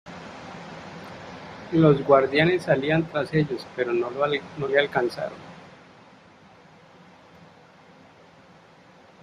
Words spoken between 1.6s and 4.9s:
Los guardias salían tras ellos pero no le